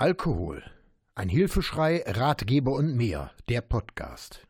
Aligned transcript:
Alkohol. 0.00 0.62
Ein 1.16 1.28
Hilfeschrei, 1.28 2.04
Ratgeber 2.06 2.70
und 2.70 2.94
mehr. 2.94 3.32
Der 3.48 3.62
Podcast. 3.62 4.46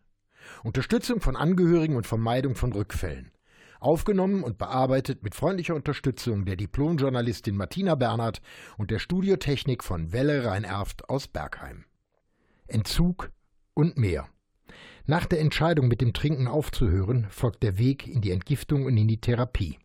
Unterstützung 0.62 1.22
von 1.22 1.36
Angehörigen 1.36 1.96
und 1.96 2.06
Vermeidung 2.06 2.54
von 2.54 2.70
Rückfällen. 2.74 3.32
Aufgenommen 3.80 4.44
und 4.44 4.58
bearbeitet 4.58 5.22
mit 5.22 5.34
freundlicher 5.34 5.74
Unterstützung 5.74 6.44
der 6.44 6.56
Diplomjournalistin 6.56 7.56
Martina 7.56 7.94
Bernhard 7.94 8.42
und 8.76 8.90
der 8.90 8.98
Studiotechnik 8.98 9.82
von 9.82 10.12
Welle 10.12 10.44
Rhein-Erft 10.44 11.08
aus 11.08 11.28
Bergheim. 11.28 11.86
Entzug 12.66 13.30
und 13.72 13.96
mehr. 13.96 14.28
Nach 15.06 15.24
der 15.24 15.40
Entscheidung, 15.40 15.88
mit 15.88 16.02
dem 16.02 16.12
Trinken 16.12 16.46
aufzuhören, 16.46 17.26
folgt 17.30 17.62
der 17.62 17.78
Weg 17.78 18.06
in 18.06 18.20
die 18.20 18.32
Entgiftung 18.32 18.84
und 18.84 18.98
in 18.98 19.08
die 19.08 19.22
Therapie. 19.22 19.78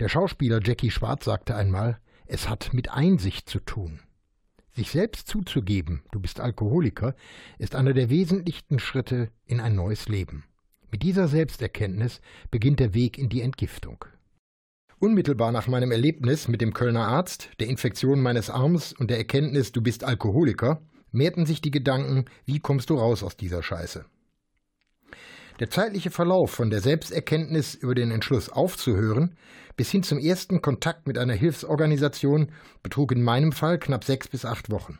Der 0.00 0.08
Schauspieler 0.08 0.60
Jackie 0.64 0.90
Schwarz 0.90 1.26
sagte 1.26 1.54
einmal, 1.54 2.00
es 2.24 2.48
hat 2.48 2.72
mit 2.72 2.90
Einsicht 2.90 3.46
zu 3.46 3.60
tun. 3.60 4.00
Sich 4.72 4.90
selbst 4.90 5.26
zuzugeben, 5.26 6.02
du 6.12 6.20
bist 6.20 6.40
Alkoholiker, 6.40 7.14
ist 7.58 7.74
einer 7.74 7.92
der 7.92 8.08
wesentlichsten 8.08 8.78
Schritte 8.78 9.30
in 9.46 9.60
ein 9.60 9.74
neues 9.74 10.08
Leben. 10.08 10.44
Mit 10.92 11.02
dieser 11.02 11.28
Selbsterkenntnis 11.28 12.20
beginnt 12.50 12.80
der 12.80 12.94
Weg 12.94 13.18
in 13.18 13.28
die 13.28 13.42
Entgiftung. 13.42 14.04
Unmittelbar 14.98 15.50
nach 15.50 15.66
meinem 15.66 15.92
Erlebnis 15.92 16.46
mit 16.46 16.60
dem 16.60 16.72
Kölner 16.72 17.08
Arzt, 17.08 17.50
der 17.58 17.68
Infektion 17.68 18.20
meines 18.20 18.50
Arms 18.50 18.92
und 18.92 19.10
der 19.10 19.18
Erkenntnis, 19.18 19.72
du 19.72 19.82
bist 19.82 20.04
Alkoholiker, 20.04 20.82
mehrten 21.10 21.46
sich 21.46 21.60
die 21.60 21.70
Gedanken, 21.70 22.26
wie 22.44 22.60
kommst 22.60 22.90
du 22.90 22.94
raus 22.94 23.22
aus 23.22 23.36
dieser 23.36 23.62
Scheiße? 23.62 24.04
Der 25.58 25.68
zeitliche 25.68 26.10
Verlauf 26.10 26.50
von 26.52 26.70
der 26.70 26.80
Selbsterkenntnis 26.80 27.74
über 27.74 27.94
den 27.94 28.10
Entschluss 28.10 28.48
aufzuhören 28.48 29.36
bis 29.80 29.90
hin 29.90 30.02
zum 30.02 30.18
ersten 30.18 30.60
Kontakt 30.60 31.06
mit 31.06 31.16
einer 31.16 31.32
Hilfsorganisation 31.32 32.52
betrug 32.82 33.12
in 33.12 33.22
meinem 33.22 33.50
Fall 33.50 33.78
knapp 33.78 34.04
sechs 34.04 34.28
bis 34.28 34.44
acht 34.44 34.70
Wochen. 34.70 34.98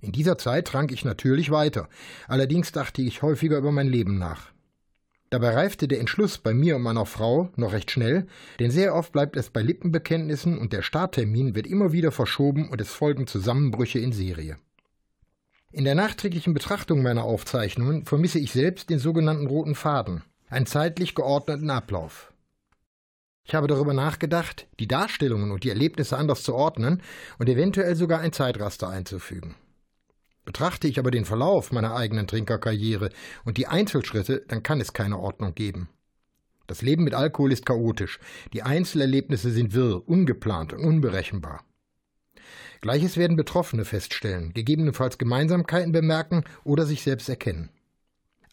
In 0.00 0.12
dieser 0.12 0.38
Zeit 0.38 0.68
trank 0.68 0.92
ich 0.92 1.04
natürlich 1.04 1.50
weiter, 1.50 1.88
allerdings 2.28 2.70
dachte 2.70 3.02
ich 3.02 3.22
häufiger 3.22 3.58
über 3.58 3.72
mein 3.72 3.88
Leben 3.88 4.18
nach. 4.18 4.52
Dabei 5.30 5.50
reifte 5.50 5.88
der 5.88 5.98
Entschluss 5.98 6.38
bei 6.38 6.54
mir 6.54 6.76
und 6.76 6.82
meiner 6.82 7.06
Frau 7.06 7.50
noch 7.56 7.72
recht 7.72 7.90
schnell, 7.90 8.28
denn 8.60 8.70
sehr 8.70 8.94
oft 8.94 9.10
bleibt 9.10 9.36
es 9.36 9.50
bei 9.50 9.62
Lippenbekenntnissen 9.62 10.58
und 10.58 10.72
der 10.72 10.82
Starttermin 10.82 11.56
wird 11.56 11.66
immer 11.66 11.90
wieder 11.90 12.12
verschoben 12.12 12.68
und 12.68 12.80
es 12.80 12.92
folgen 12.92 13.26
Zusammenbrüche 13.26 13.98
in 13.98 14.12
Serie. 14.12 14.58
In 15.72 15.82
der 15.82 15.96
nachträglichen 15.96 16.54
Betrachtung 16.54 17.02
meiner 17.02 17.24
Aufzeichnungen 17.24 18.04
vermisse 18.04 18.38
ich 18.38 18.52
selbst 18.52 18.90
den 18.90 19.00
sogenannten 19.00 19.48
roten 19.48 19.74
Faden, 19.74 20.22
einen 20.50 20.66
zeitlich 20.66 21.16
geordneten 21.16 21.68
Ablauf. 21.68 22.31
Ich 23.44 23.54
habe 23.54 23.66
darüber 23.66 23.92
nachgedacht, 23.92 24.68
die 24.78 24.86
Darstellungen 24.86 25.50
und 25.50 25.64
die 25.64 25.70
Erlebnisse 25.70 26.16
anders 26.16 26.42
zu 26.42 26.54
ordnen 26.54 27.02
und 27.38 27.48
eventuell 27.48 27.96
sogar 27.96 28.20
ein 28.20 28.32
Zeitraster 28.32 28.88
einzufügen. 28.88 29.56
Betrachte 30.44 30.88
ich 30.88 30.98
aber 30.98 31.10
den 31.10 31.24
Verlauf 31.24 31.72
meiner 31.72 31.94
eigenen 31.94 32.26
Trinkerkarriere 32.26 33.10
und 33.44 33.58
die 33.58 33.66
Einzelschritte, 33.66 34.44
dann 34.48 34.62
kann 34.62 34.80
es 34.80 34.92
keine 34.92 35.18
Ordnung 35.18 35.54
geben. 35.54 35.88
Das 36.66 36.82
Leben 36.82 37.04
mit 37.04 37.14
Alkohol 37.14 37.52
ist 37.52 37.66
chaotisch, 37.66 38.18
die 38.52 38.62
Einzelerlebnisse 38.62 39.50
sind 39.50 39.74
wirr, 39.74 40.08
ungeplant 40.08 40.72
und 40.72 40.84
unberechenbar. 40.84 41.64
Gleiches 42.80 43.16
werden 43.16 43.36
Betroffene 43.36 43.84
feststellen, 43.84 44.52
gegebenenfalls 44.54 45.18
Gemeinsamkeiten 45.18 45.92
bemerken 45.92 46.44
oder 46.64 46.86
sich 46.86 47.02
selbst 47.02 47.28
erkennen. 47.28 47.70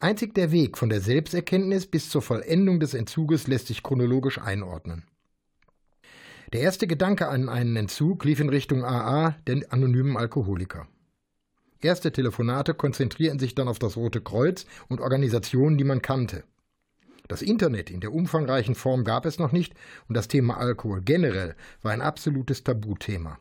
Einzig 0.01 0.33
der 0.33 0.53
Weg 0.53 0.77
von 0.77 0.87
der 0.87 1.01
Selbsterkenntnis 1.01 1.85
bis 1.85 2.09
zur 2.09 2.21
Vollendung 2.21 2.79
des 2.79 2.93
Entzuges 2.93 3.47
lässt 3.47 3.67
sich 3.67 3.83
chronologisch 3.83 4.39
einordnen. 4.39 5.03
Der 6.53 6.61
erste 6.61 6.87
Gedanke 6.87 7.27
an 7.27 7.49
einen 7.49 7.75
Entzug 7.75 8.23
lief 8.23 8.39
in 8.39 8.47
Richtung 8.47 8.85
AA, 8.85 9.35
den 9.45 9.69
anonymen 9.69 10.15
Alkoholiker. 10.15 10.87
Erste 11.81 12.13
Telefonate 12.13 12.73
konzentrierten 12.73 13.39
sich 13.39 13.55
dann 13.55 13.67
auf 13.67 13.77
das 13.77 13.97
Rote 13.97 14.21
Kreuz 14.21 14.65
und 14.87 15.01
Organisationen, 15.01 15.77
die 15.77 15.83
man 15.83 16.01
kannte. 16.01 16.45
Das 17.27 17.41
Internet 17.41 17.89
in 17.89 17.99
der 17.99 18.13
umfangreichen 18.13 18.75
Form 18.75 19.03
gab 19.03 19.25
es 19.25 19.37
noch 19.37 19.51
nicht 19.51 19.73
und 20.07 20.15
das 20.15 20.29
Thema 20.29 20.57
Alkohol 20.57 21.01
generell 21.01 21.55
war 21.81 21.91
ein 21.91 22.01
absolutes 22.01 22.63
Tabuthema. 22.63 23.37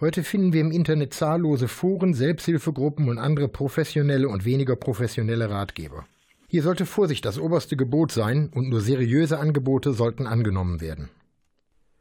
Heute 0.00 0.22
finden 0.22 0.52
wir 0.52 0.60
im 0.60 0.70
Internet 0.70 1.12
zahllose 1.12 1.66
Foren, 1.66 2.14
Selbsthilfegruppen 2.14 3.08
und 3.08 3.18
andere 3.18 3.48
professionelle 3.48 4.28
und 4.28 4.44
weniger 4.44 4.76
professionelle 4.76 5.50
Ratgeber. 5.50 6.06
Hier 6.46 6.62
sollte 6.62 6.86
Vorsicht 6.86 7.24
das 7.24 7.36
oberste 7.36 7.76
Gebot 7.76 8.12
sein 8.12 8.48
und 8.54 8.68
nur 8.68 8.80
seriöse 8.80 9.40
Angebote 9.40 9.92
sollten 9.92 10.28
angenommen 10.28 10.80
werden. 10.80 11.08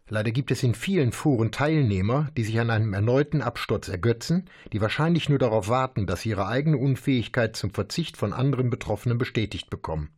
Leider 0.10 0.30
gibt 0.30 0.52
es 0.52 0.62
in 0.62 0.76
vielen 0.76 1.12
Foren 1.12 1.52
Teilnehmer, 1.52 2.30
die 2.38 2.44
sich 2.44 2.60
an 2.60 2.70
einem 2.70 2.94
erneuten 2.94 3.42
Absturz 3.42 3.88
ergötzen, 3.88 4.46
die 4.74 4.80
wahrscheinlich 4.80 5.28
nur 5.28 5.40
darauf 5.40 5.68
warten, 5.68 6.06
dass 6.06 6.22
sie 6.22 6.30
ihre 6.30 6.46
eigene 6.46 6.78
Unfähigkeit 6.78 7.56
zum 7.56 7.72
Verzicht 7.72 8.16
von 8.16 8.32
anderen 8.32 8.70
Betroffenen 8.70 9.18
bestätigt 9.18 9.72
bekommen. 9.72 10.12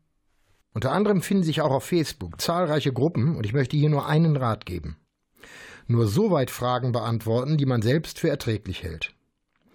Unter 0.74 0.92
anderem 0.92 1.22
finden 1.22 1.44
sich 1.44 1.62
auch 1.62 1.72
auf 1.72 1.86
Facebook 1.86 2.42
zahlreiche 2.42 2.92
Gruppen 2.92 3.38
und 3.38 3.46
ich 3.46 3.54
möchte 3.54 3.78
hier 3.78 3.90
nur 3.90 4.06
einen 4.06 4.36
Rat 4.36 4.66
geben 4.66 4.98
nur 5.90 6.08
so 6.08 6.32
weit 6.32 6.52
Fragen 6.52 6.92
beantworten, 6.92 7.58
die 7.58 7.66
man 7.66 7.82
selbst 7.82 8.20
für 8.20 8.30
erträglich 8.30 8.84
hält. 8.84 9.14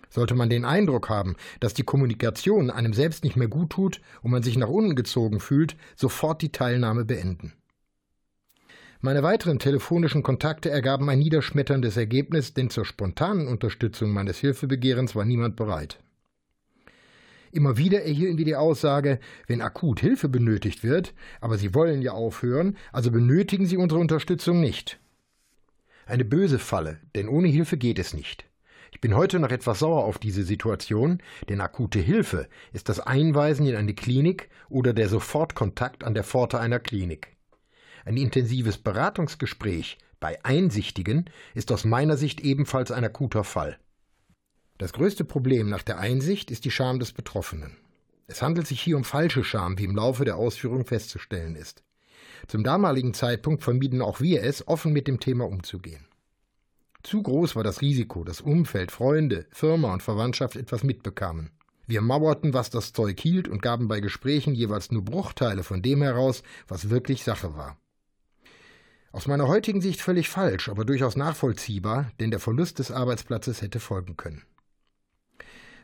Sollte 0.08 0.36
man 0.36 0.48
den 0.48 0.64
Eindruck 0.64 1.08
haben, 1.08 1.34
dass 1.58 1.74
die 1.74 1.82
Kommunikation 1.82 2.70
einem 2.70 2.92
selbst 2.92 3.24
nicht 3.24 3.36
mehr 3.36 3.48
gut 3.48 3.70
tut 3.70 4.00
und 4.22 4.30
man 4.30 4.44
sich 4.44 4.56
nach 4.56 4.68
unten 4.68 4.94
gezogen 4.94 5.40
fühlt, 5.40 5.76
sofort 5.96 6.40
die 6.40 6.52
Teilnahme 6.52 7.04
beenden. 7.04 7.52
Meine 9.00 9.22
weiteren 9.22 9.58
telefonischen 9.58 10.22
Kontakte 10.22 10.70
ergaben 10.70 11.10
ein 11.10 11.18
niederschmetterndes 11.18 11.96
Ergebnis, 11.96 12.54
denn 12.54 12.70
zur 12.70 12.84
spontanen 12.84 13.48
Unterstützung 13.48 14.12
meines 14.12 14.38
Hilfebegehrens 14.38 15.14
war 15.14 15.24
niemand 15.24 15.56
bereit. 15.56 15.98
Immer 17.50 17.76
wieder 17.76 18.02
erhielten 18.02 18.38
wir 18.38 18.44
die 18.44 18.56
Aussage, 18.56 19.18
wenn 19.46 19.60
akut 19.60 20.00
Hilfe 20.00 20.28
benötigt 20.28 20.82
wird, 20.82 21.12
aber 21.40 21.58
Sie 21.58 21.74
wollen 21.74 22.02
ja 22.02 22.12
aufhören, 22.12 22.76
also 22.92 23.10
benötigen 23.10 23.66
Sie 23.66 23.76
unsere 23.76 24.00
Unterstützung 24.00 24.60
nicht. 24.60 24.98
Eine 26.06 26.24
böse 26.24 26.58
Falle, 26.58 27.00
denn 27.14 27.28
ohne 27.28 27.48
Hilfe 27.48 27.76
geht 27.76 27.98
es 27.98 28.12
nicht. 28.12 28.44
Ich 28.92 29.00
bin 29.00 29.16
heute 29.16 29.38
noch 29.38 29.50
etwas 29.50 29.80
sauer 29.80 30.04
auf 30.04 30.18
diese 30.18 30.44
Situation, 30.44 31.22
denn 31.48 31.60
akute 31.60 31.98
Hilfe 31.98 32.48
ist 32.72 32.88
das 32.88 33.00
Einweisen 33.00 33.66
in 33.66 33.74
eine 33.74 33.94
Klinik 33.94 34.50
oder 34.68 34.92
der 34.92 35.08
Sofortkontakt 35.08 36.04
an 36.04 36.14
der 36.14 36.24
Pforte 36.24 36.60
einer 36.60 36.78
Klinik. 36.78 37.36
Ein 38.04 38.16
intensives 38.16 38.78
Beratungsgespräch 38.78 39.98
bei 40.20 40.44
Einsichtigen 40.44 41.24
ist 41.54 41.72
aus 41.72 41.84
meiner 41.84 42.16
Sicht 42.16 42.40
ebenfalls 42.40 42.90
ein 42.92 43.04
akuter 43.04 43.44
Fall. 43.44 43.78
Das 44.78 44.92
größte 44.92 45.24
Problem 45.24 45.68
nach 45.68 45.82
der 45.82 45.98
Einsicht 45.98 46.50
ist 46.50 46.64
die 46.64 46.70
Scham 46.70 46.98
des 46.98 47.12
Betroffenen. 47.12 47.76
Es 48.26 48.42
handelt 48.42 48.66
sich 48.66 48.80
hier 48.80 48.96
um 48.96 49.04
falsche 49.04 49.44
Scham, 49.44 49.78
wie 49.78 49.84
im 49.84 49.96
Laufe 49.96 50.24
der 50.24 50.36
Ausführung 50.36 50.84
festzustellen 50.84 51.56
ist. 51.56 51.82
Zum 52.46 52.64
damaligen 52.64 53.14
Zeitpunkt 53.14 53.62
vermieden 53.62 54.02
auch 54.02 54.20
wir 54.20 54.42
es, 54.42 54.66
offen 54.68 54.92
mit 54.92 55.08
dem 55.08 55.20
Thema 55.20 55.46
umzugehen. 55.46 56.06
Zu 57.02 57.22
groß 57.22 57.54
war 57.54 57.62
das 57.62 57.82
Risiko, 57.82 58.24
dass 58.24 58.40
Umfeld, 58.40 58.90
Freunde, 58.90 59.46
Firma 59.50 59.92
und 59.92 60.02
Verwandtschaft 60.02 60.56
etwas 60.56 60.84
mitbekamen. 60.84 61.50
Wir 61.86 62.00
mauerten, 62.00 62.54
was 62.54 62.70
das 62.70 62.94
Zeug 62.94 63.20
hielt 63.20 63.46
und 63.46 63.60
gaben 63.60 63.88
bei 63.88 64.00
Gesprächen 64.00 64.54
jeweils 64.54 64.90
nur 64.90 65.04
Bruchteile 65.04 65.62
von 65.62 65.82
dem 65.82 66.00
heraus, 66.00 66.42
was 66.66 66.88
wirklich 66.88 67.22
Sache 67.22 67.54
war. 67.56 67.76
Aus 69.12 69.26
meiner 69.26 69.46
heutigen 69.46 69.82
Sicht 69.82 70.00
völlig 70.00 70.28
falsch, 70.28 70.68
aber 70.68 70.84
durchaus 70.84 71.14
nachvollziehbar, 71.14 72.10
denn 72.20 72.30
der 72.30 72.40
Verlust 72.40 72.78
des 72.78 72.90
Arbeitsplatzes 72.90 73.60
hätte 73.60 73.80
folgen 73.80 74.16
können. 74.16 74.42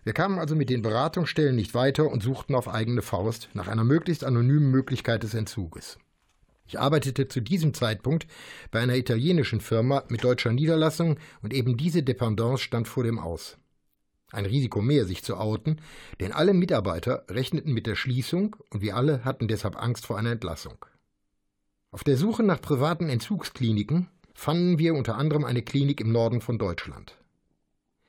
Wir 0.02 0.14
kamen 0.14 0.38
also 0.38 0.56
mit 0.56 0.70
den 0.70 0.80
Beratungsstellen 0.80 1.54
nicht 1.54 1.74
weiter 1.74 2.10
und 2.10 2.22
suchten 2.22 2.54
auf 2.54 2.66
eigene 2.66 3.02
Faust 3.02 3.50
nach 3.52 3.68
einer 3.68 3.84
möglichst 3.84 4.24
anonymen 4.24 4.70
Möglichkeit 4.70 5.22
des 5.22 5.34
Entzuges. 5.34 5.98
Ich 6.70 6.78
arbeitete 6.78 7.26
zu 7.26 7.40
diesem 7.40 7.74
Zeitpunkt 7.74 8.28
bei 8.70 8.78
einer 8.78 8.94
italienischen 8.94 9.60
Firma 9.60 10.04
mit 10.08 10.22
deutscher 10.22 10.52
Niederlassung 10.52 11.18
und 11.42 11.52
eben 11.52 11.76
diese 11.76 12.04
Dependance 12.04 12.62
stand 12.62 12.86
vor 12.86 13.02
dem 13.02 13.18
Aus. 13.18 13.58
Ein 14.30 14.46
Risiko 14.46 14.80
mehr, 14.80 15.04
sich 15.04 15.24
zu 15.24 15.36
outen, 15.36 15.80
denn 16.20 16.30
alle 16.30 16.54
Mitarbeiter 16.54 17.24
rechneten 17.28 17.72
mit 17.72 17.88
der 17.88 17.96
Schließung 17.96 18.54
und 18.70 18.82
wir 18.82 18.94
alle 18.94 19.24
hatten 19.24 19.48
deshalb 19.48 19.82
Angst 19.82 20.06
vor 20.06 20.16
einer 20.16 20.30
Entlassung. 20.30 20.84
Auf 21.90 22.04
der 22.04 22.16
Suche 22.16 22.44
nach 22.44 22.60
privaten 22.60 23.08
Entzugskliniken 23.08 24.06
fanden 24.32 24.78
wir 24.78 24.94
unter 24.94 25.16
anderem 25.16 25.42
eine 25.42 25.62
Klinik 25.62 26.00
im 26.00 26.12
Norden 26.12 26.40
von 26.40 26.56
Deutschland. 26.56 27.16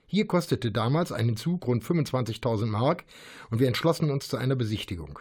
Hier 0.05 0.27
kostete 0.27 0.71
damals 0.71 1.11
ein 1.11 1.29
Entzug 1.29 1.65
rund 1.65 1.83
25.000 1.83 2.67
Mark 2.67 3.05
und 3.49 3.59
wir 3.59 3.67
entschlossen 3.67 4.11
uns 4.11 4.27
zu 4.27 4.37
einer 4.37 4.55
Besichtigung. 4.55 5.17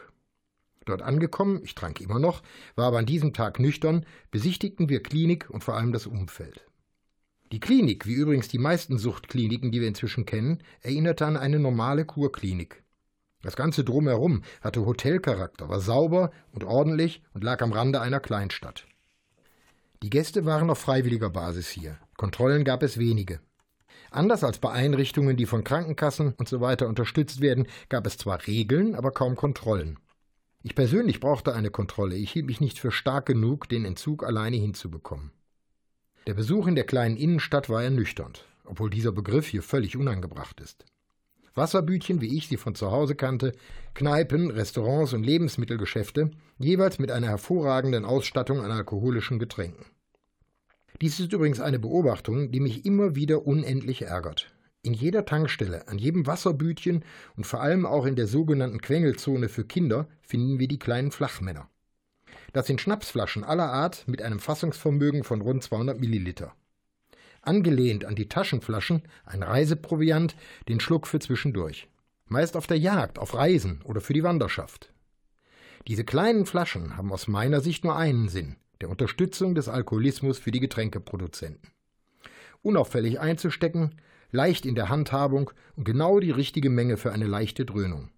Dort 0.87 1.03
angekommen, 1.03 1.61
ich 1.62 1.75
trank 1.75 2.00
immer 2.00 2.19
noch, 2.19 2.43
war 2.75 2.87
aber 2.87 2.99
an 2.99 3.06
diesem 3.06 3.32
Tag 3.32 3.59
nüchtern, 3.61 4.06
besichtigten 4.31 4.88
wir 4.88 5.03
Klinik 5.03 5.50
und 5.50 5.62
vor 5.62 5.77
allem 5.77 5.93
das 5.93 6.06
Umfeld. 6.06 6.67
Die 7.53 7.61
Klinik, 7.61 8.06
wie 8.06 8.15
übrigens 8.15 8.49
die 8.49 8.59
meisten 8.59 8.97
Suchtkliniken, 8.97 9.73
die 9.73 9.81
wir 9.81 9.88
inzwischen 9.88 10.25
kennen, 10.25 10.62
erinnerte 10.82 11.27
an 11.27 11.37
eine 11.37 11.59
normale 11.59 12.05
Kurklinik. 12.05 12.82
Das 13.43 13.56
ganze 13.56 13.85
drumherum 13.85 14.43
hatte 14.61 14.87
Hotelcharakter, 14.87 15.69
war 15.69 15.81
sauber 15.81 16.31
und 16.53 16.65
ordentlich 16.65 17.23
und 17.35 17.43
lag 17.43 17.61
am 17.62 17.73
Rande 17.73 18.00
einer 18.00 18.21
Kleinstadt. 18.21 18.87
Die 20.03 20.11
Gäste 20.11 20.44
waren 20.44 20.71
auf 20.71 20.79
freiwilliger 20.79 21.31
Basis 21.31 21.69
hier. 21.69 21.99
Kontrollen 22.17 22.65
gab 22.65 22.83
es 22.83 22.99
wenige. 22.99 23.41
Anders 24.11 24.44
als 24.44 24.59
bei 24.59 24.71
Einrichtungen, 24.71 25.37
die 25.37 25.47
von 25.47 25.65
Krankenkassen 25.65 26.35
und 26.37 26.49
so 26.49 26.59
unterstützt 26.59 27.41
werden, 27.41 27.67
gab 27.88 28.06
es 28.06 28.17
zwar 28.17 28.47
Regeln, 28.47 28.94
aber 28.94 29.11
kaum 29.11 29.37
Kontrollen. 29.37 29.99
Ich 30.62 30.75
persönlich 30.75 31.21
brauchte 31.21 31.55
eine 31.55 31.71
Kontrolle. 31.71 32.17
Ich 32.17 32.33
hielt 32.33 32.47
mich 32.47 32.61
nicht 32.61 32.79
für 32.79 32.91
stark 32.91 33.27
genug, 33.27 33.69
den 33.69 33.87
Entzug 33.87 34.25
alleine 34.25 34.57
hinzubekommen. 34.57 35.33
Der 36.27 36.35
Besuch 36.35 36.67
in 36.67 36.75
der 36.75 36.85
kleinen 36.85 37.17
Innenstadt 37.17 37.71
war 37.71 37.83
ernüchternd, 37.83 38.45
obwohl 38.65 38.91
dieser 38.91 39.12
Begriff 39.12 39.47
hier 39.47 39.62
völlig 39.62 39.97
unangebracht 39.97 40.61
ist. 40.61 40.85
Wasserbütchen, 41.55 42.21
wie 42.21 42.37
ich 42.37 42.49
sie 42.49 42.59
von 42.59 42.75
zu 42.75 42.91
Hause 42.91 43.15
kannte, 43.15 43.53
Kneipen, 43.95 44.51
Restaurants 44.51 45.15
und 45.15 45.25
Lebensmittelgeschäfte, 45.25 46.31
jeweils 46.59 46.99
mit 46.99 47.11
einer 47.11 47.29
hervorragenden 47.29 48.05
Ausstattung 48.05 48.61
an 48.61 48.71
alkoholischen 48.71 49.39
Getränken. 49.39 49.87
Dies 51.01 51.19
ist 51.19 51.33
übrigens 51.33 51.61
eine 51.61 51.79
Beobachtung, 51.79 52.53
die 52.53 52.61
mich 52.61 52.85
immer 52.85 53.17
wieder 53.17 53.47
unendlich 53.47 54.03
ärgert. 54.03 54.53
In 54.82 54.94
jeder 54.94 55.27
Tankstelle, 55.27 55.88
an 55.88 55.99
jedem 55.99 56.27
Wasserbütchen 56.27 57.05
und 57.37 57.44
vor 57.44 57.61
allem 57.61 57.85
auch 57.85 58.06
in 58.06 58.17
der 58.17 58.27
sogenannten 58.27 58.81
Quengelzone 58.81 59.50
für 59.50 59.65
Kinder 59.65 60.09
finden 60.23 60.59
wir 60.59 60.69
die 60.69 60.79
kleinen 60.79 61.11
Flachmänner. 61.11 61.69
Das 62.55 62.67
sind 62.67 62.81
Schnapsflaschen 62.81 63.44
aller 63.44 63.71
Art 63.71 64.09
mit 64.09 64.23
einem 64.23 64.41
Fassungsvermögen 64.41 65.23
von 65.23 65.43
rund 65.43 65.62
200 65.62 66.00
Milliliter. 66.00 66.55
Angelehnt 67.43 68.06
an 68.06 68.15
die 68.15 68.29
Taschenflaschen 68.29 69.03
ein 69.25 69.43
Reiseproviant, 69.43 70.35
den 70.69 70.81
Schluck 70.81 71.06
für 71.06 71.19
zwischendurch. 71.19 71.88
Meist 72.26 72.56
auf 72.56 72.67
der 72.67 72.79
Jagd, 72.79 73.19
auf 73.19 73.35
Reisen 73.35 73.83
oder 73.85 74.00
für 74.00 74.15
die 74.15 74.23
Wanderschaft. 74.23 74.93
Diese 75.88 76.05
kleinen 76.05 76.47
Flaschen 76.47 76.97
haben 76.97 77.12
aus 77.12 77.29
meiner 77.29 77.61
Sicht 77.61 77.85
nur 77.85 77.97
einen 77.97 78.29
Sinn, 78.29 78.56
der 78.81 78.88
Unterstützung 78.88 79.55
des 79.55 79.69
Alkoholismus 79.69 80.38
für 80.38 80.50
die 80.50 80.61
Getränkeproduzenten. 80.61 81.71
Unauffällig 82.62 83.21
einzustecken, 83.21 83.94
leicht 84.31 84.67
in 84.67 84.75
der 84.75 84.88
Handhabung 84.88 85.50
und 85.77 85.85
genau 85.85 86.21
die 86.21 86.31
richtige 86.31 86.71
Menge 86.71 86.97
für 86.97 87.12
eine 87.12 87.27
leichte 87.27 87.65
Dröhnung. 87.65 88.11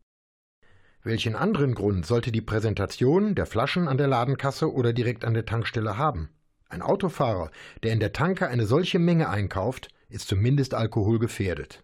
Welchen 1.04 1.34
anderen 1.34 1.74
Grund 1.74 2.06
sollte 2.06 2.30
die 2.30 2.40
Präsentation 2.40 3.34
der 3.34 3.46
Flaschen 3.46 3.88
an 3.88 3.98
der 3.98 4.06
Ladenkasse 4.06 4.72
oder 4.72 4.92
direkt 4.92 5.24
an 5.24 5.34
der 5.34 5.46
Tankstelle 5.46 5.96
haben? 5.98 6.28
Ein 6.68 6.80
Autofahrer, 6.80 7.50
der 7.82 7.92
in 7.92 8.00
der 8.00 8.12
Tanke 8.12 8.48
eine 8.48 8.66
solche 8.66 8.98
Menge 8.98 9.28
einkauft, 9.28 9.88
ist 10.08 10.28
zumindest 10.28 10.74
alkoholgefährdet. 10.74 11.82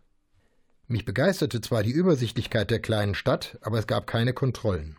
Mich 0.87 1.05
begeisterte 1.05 1.61
zwar 1.61 1.83
die 1.83 1.91
Übersichtlichkeit 1.91 2.71
der 2.71 2.81
kleinen 2.81 3.15
Stadt, 3.15 3.59
aber 3.61 3.79
es 3.79 3.87
gab 3.87 4.07
keine 4.07 4.33
Kontrollen. 4.33 4.97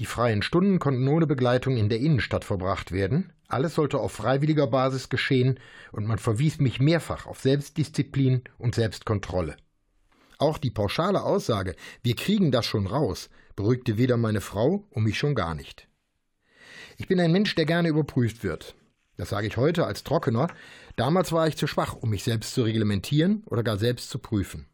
Die 0.00 0.06
freien 0.06 0.42
Stunden 0.42 0.78
konnten 0.78 1.08
ohne 1.08 1.26
Begleitung 1.26 1.76
in 1.76 1.88
der 1.88 1.98
Innenstadt 1.98 2.44
verbracht 2.44 2.92
werden, 2.92 3.32
alles 3.48 3.74
sollte 3.74 3.98
auf 3.98 4.12
freiwilliger 4.12 4.66
Basis 4.66 5.08
geschehen, 5.08 5.58
und 5.90 6.06
man 6.06 6.18
verwies 6.18 6.58
mich 6.58 6.80
mehrfach 6.80 7.26
auf 7.26 7.40
Selbstdisziplin 7.40 8.42
und 8.58 8.74
Selbstkontrolle. 8.74 9.56
Auch 10.38 10.58
die 10.58 10.70
pauschale 10.70 11.22
Aussage, 11.22 11.74
wir 12.02 12.14
kriegen 12.14 12.52
das 12.52 12.66
schon 12.66 12.86
raus, 12.86 13.28
beruhigte 13.56 13.98
weder 13.98 14.16
meine 14.16 14.40
Frau 14.40 14.86
und 14.90 15.02
mich 15.02 15.18
schon 15.18 15.34
gar 15.34 15.54
nicht. 15.54 15.88
Ich 16.96 17.08
bin 17.08 17.18
ein 17.18 17.32
Mensch, 17.32 17.54
der 17.56 17.64
gerne 17.64 17.88
überprüft 17.88 18.44
wird. 18.44 18.76
Das 19.16 19.30
sage 19.30 19.48
ich 19.48 19.56
heute 19.56 19.84
als 19.84 20.04
Trockener. 20.04 20.46
Damals 20.94 21.32
war 21.32 21.48
ich 21.48 21.56
zu 21.56 21.66
schwach, 21.66 21.94
um 21.94 22.10
mich 22.10 22.22
selbst 22.22 22.54
zu 22.54 22.62
reglementieren 22.62 23.42
oder 23.46 23.64
gar 23.64 23.78
selbst 23.78 24.10
zu 24.10 24.20
prüfen. 24.20 24.66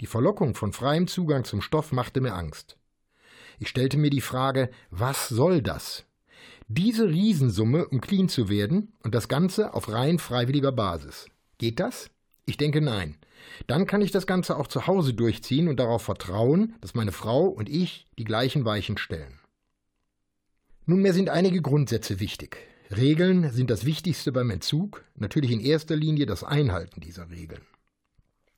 Die 0.00 0.06
Verlockung 0.06 0.54
von 0.54 0.72
freiem 0.72 1.08
Zugang 1.08 1.44
zum 1.44 1.60
Stoff 1.60 1.90
machte 1.90 2.20
mir 2.20 2.34
Angst. 2.34 2.76
Ich 3.62 3.68
stellte 3.68 3.96
mir 3.96 4.10
die 4.10 4.20
Frage, 4.20 4.70
was 4.90 5.28
soll 5.28 5.62
das? 5.62 6.04
Diese 6.66 7.08
Riesensumme, 7.08 7.86
um 7.86 8.00
clean 8.00 8.28
zu 8.28 8.48
werden 8.48 8.92
und 9.04 9.14
das 9.14 9.28
Ganze 9.28 9.72
auf 9.72 9.88
rein 9.88 10.18
freiwilliger 10.18 10.72
Basis. 10.72 11.26
Geht 11.58 11.78
das? 11.78 12.10
Ich 12.44 12.56
denke 12.56 12.80
nein. 12.80 13.18
Dann 13.68 13.86
kann 13.86 14.02
ich 14.02 14.10
das 14.10 14.26
Ganze 14.26 14.56
auch 14.56 14.66
zu 14.66 14.88
Hause 14.88 15.14
durchziehen 15.14 15.68
und 15.68 15.78
darauf 15.78 16.02
vertrauen, 16.02 16.74
dass 16.80 16.96
meine 16.96 17.12
Frau 17.12 17.46
und 17.46 17.68
ich 17.68 18.08
die 18.18 18.24
gleichen 18.24 18.64
Weichen 18.64 18.98
stellen. 18.98 19.38
Nunmehr 20.84 21.14
sind 21.14 21.28
einige 21.30 21.62
Grundsätze 21.62 22.18
wichtig. 22.18 22.56
Regeln 22.90 23.52
sind 23.52 23.70
das 23.70 23.84
Wichtigste 23.84 24.32
beim 24.32 24.50
Entzug, 24.50 25.04
natürlich 25.14 25.52
in 25.52 25.60
erster 25.60 25.94
Linie 25.94 26.26
das 26.26 26.42
Einhalten 26.42 27.00
dieser 27.00 27.30
Regeln. 27.30 27.62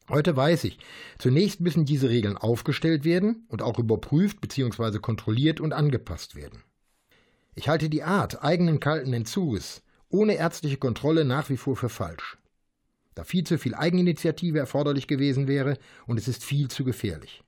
Heute 0.09 0.37
weiß 0.37 0.65
ich, 0.65 0.79
zunächst 1.19 1.61
müssen 1.61 1.87
diese 1.87 2.11
Regeln 2.11 2.37
aufgestellt 2.37 3.05
werden 3.05 3.47
und 3.49 3.63
auch 3.63 3.79
überprüft 3.79 4.41
bzw. 4.41 4.99
kontrolliert 4.99 5.61
und 5.61 5.73
angepasst 5.73 6.37
werden. 6.37 6.63
Ich 7.55 7.69
halte 7.69 7.89
die 7.89 8.03
Art 8.03 8.43
eigenen 8.45 8.81
kalten 8.81 9.13
Entzuges 9.13 9.83
ohne 10.11 10.35
ärztliche 10.35 10.77
Kontrolle 10.77 11.25
nach 11.25 11.49
wie 11.49 11.57
vor 11.57 11.77
für 11.77 11.89
falsch. 11.89 12.37
Da 13.15 13.25
viel 13.25 13.45
zu 13.45 13.59
viel 13.59 13.75
Eigeninitiative 13.75 14.59
erforderlich 14.59 15.07
gewesen 15.07 15.49
wäre 15.49 15.79
und 16.07 16.19
es 16.19 16.29
ist 16.29 16.45
viel 16.45 16.69
zu 16.69 16.85
gefährlich. 16.85 17.43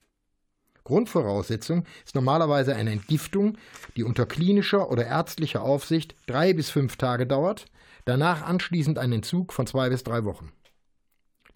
Grundvoraussetzung 0.84 1.84
ist 2.04 2.14
normalerweise 2.14 2.74
eine 2.74 2.92
Entgiftung, 2.92 3.58
die 3.96 4.04
unter 4.04 4.24
klinischer 4.24 4.90
oder 4.90 5.04
ärztlicher 5.04 5.62
Aufsicht 5.62 6.14
drei 6.26 6.52
bis 6.52 6.70
fünf 6.70 6.96
Tage 6.96 7.26
dauert, 7.26 7.66
danach 8.04 8.42
anschließend 8.42 8.98
ein 8.98 9.12
Entzug 9.12 9.52
von 9.52 9.66
zwei 9.66 9.90
bis 9.90 10.04
drei 10.04 10.24
Wochen. 10.24 10.52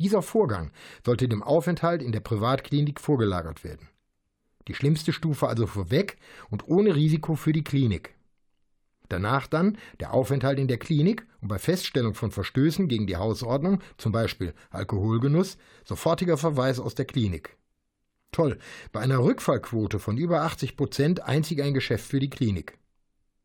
Dieser 0.01 0.23
Vorgang 0.23 0.71
sollte 1.05 1.29
dem 1.29 1.43
Aufenthalt 1.43 2.03
in 2.03 2.11
der 2.11 2.21
Privatklinik 2.21 2.99
vorgelagert 2.99 3.65
werden. 3.65 3.87
Die 4.67 4.75
schlimmste 4.75 5.13
Stufe 5.13 5.47
also 5.47 5.67
vorweg 5.67 6.17
und 6.49 6.67
ohne 6.67 6.97
Risiko 6.97 7.35
für 7.35 7.53
die 7.53 7.65
Klinik. 7.65 8.15
Danach 9.11 9.47
dann 9.47 9.77
der 9.99 10.15
Aufenthalt 10.15 10.59
in 10.59 10.69
der 10.69 10.79
Klinik 10.79 11.27
und 11.43 11.49
bei 11.49 11.59
Feststellung 11.59 12.15
von 12.15 12.31
Verstößen 12.31 12.89
gegen 12.89 13.07
die 13.07 13.17
Hausordnung, 13.17 13.81
zum 13.99 14.13
Beispiel 14.13 14.55
Alkoholgenuss, 14.71 15.59
sofortiger 15.85 16.39
Verweis 16.39 16.81
aus 16.81 16.95
der 16.95 17.05
Klinik. 17.05 17.59
Toll, 18.33 18.59
bei 18.93 19.01
einer 19.01 19.19
Rückfallquote 19.19 19.99
von 19.99 20.17
über 20.17 20.43
80 20.43 20.79
Prozent 20.79 21.21
einzig 21.21 21.61
ein 21.63 21.75
Geschäft 21.75 22.07
für 22.07 22.21
die 22.21 22.31
Klinik. 22.31 22.79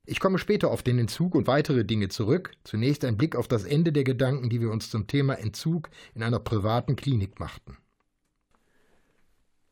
Ich 0.07 0.19
komme 0.19 0.37
später 0.37 0.69
auf 0.69 0.83
den 0.83 0.99
Entzug 0.99 1.33
und 1.33 1.47
weitere 1.47 1.83
Dinge 1.83 2.09
zurück. 2.09 2.51
Zunächst 2.63 3.03
ein 3.05 3.17
Blick 3.17 3.35
auf 3.35 3.47
das 3.47 3.63
Ende 3.63 3.91
der 3.91 4.03
Gedanken, 4.03 4.49
die 4.49 4.61
wir 4.61 4.69
uns 4.69 4.89
zum 4.89 5.07
Thema 5.07 5.33
Entzug 5.33 5.89
in 6.13 6.21
einer 6.21 6.39
privaten 6.39 6.95
Klinik 6.95 7.39
machten. 7.39 7.77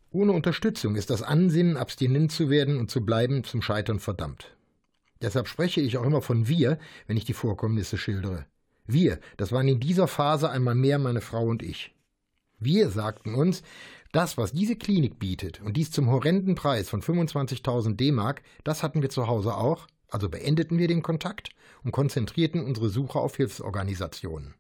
Ohne 0.10 0.32
Unterstützung 0.32 0.96
ist 0.96 1.10
das 1.10 1.24
Ansinnen, 1.24 1.78
abstinent 1.78 2.32
zu 2.32 2.50
werden 2.50 2.78
und 2.78 2.90
zu 2.90 3.06
bleiben, 3.06 3.44
zum 3.44 3.62
Scheitern 3.62 4.00
verdammt. 4.00 4.56
Deshalb 5.22 5.48
spreche 5.48 5.82
ich 5.82 5.98
auch 5.98 6.06
immer 6.06 6.22
von 6.22 6.48
wir, 6.48 6.78
wenn 7.08 7.18
ich 7.18 7.26
die 7.26 7.34
Vorkommnisse 7.34 7.98
schildere. 7.98 8.46
Wir, 8.86 9.20
das 9.38 9.52
waren 9.52 9.68
in 9.68 9.80
dieser 9.80 10.08
Phase 10.08 10.50
einmal 10.50 10.76
mehr 10.76 11.00
meine 11.00 11.22
Frau 11.22 11.46
und 11.46 11.64
ich. 11.64 11.96
Wir 12.60 12.90
sagten 12.90 13.34
uns, 13.34 13.64
das, 14.12 14.38
was 14.38 14.52
diese 14.52 14.76
Klinik 14.76 15.18
bietet, 15.18 15.62
und 15.62 15.78
dies 15.78 15.92
zum 15.92 16.10
horrenden 16.10 16.56
Preis 16.56 16.90
von 16.90 17.02
25.000 17.02 17.96
D-Mark, 17.96 18.44
das 18.64 18.84
hatten 18.84 19.02
wir 19.02 19.10
zu 19.10 19.28
Hause 19.28 19.56
auch, 19.58 19.88
also 20.14 20.30
beendeten 20.30 20.78
wir 20.78 20.88
den 20.88 21.02
Kontakt 21.02 21.50
und 21.84 21.92
konzentrierten 21.92 22.64
unsere 22.64 22.90
Suche 22.90 23.20
auf 23.20 23.36
Hilfsorganisationen. 23.36 24.54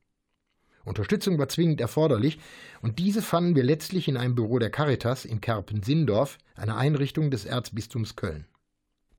Unterstützung 0.83 1.37
war 1.37 1.47
zwingend 1.47 1.79
erforderlich, 1.79 2.39
und 2.81 2.99
diese 2.99 3.21
fanden 3.21 3.55
wir 3.55 3.63
letztlich 3.63 4.07
in 4.07 4.17
einem 4.17 4.35
Büro 4.35 4.59
der 4.59 4.69
Caritas 4.69 5.23
in 5.23 5.39
Kerpen-Sindorf, 5.39 6.39
einer 6.55 6.75
Einrichtung 6.77 7.31
des 7.31 7.45
Erzbistums 7.45 8.15
Köln. 8.15 8.45